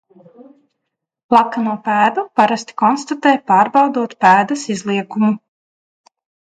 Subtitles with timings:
[1.33, 5.35] Plakano pēdu parasti konstatē pārbaudot pēdas izliekumu.